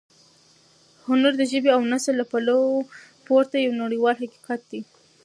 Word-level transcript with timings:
هنر 1.05 1.33
د 1.37 1.41
ژبې 1.51 1.69
او 1.75 1.81
نسل 1.93 2.13
له 2.21 2.25
پولو 2.31 2.59
پورته 3.25 3.55
یو 3.57 3.73
نړیوال 3.83 4.15
حقیقت 4.23 4.61
دی. 4.71 4.81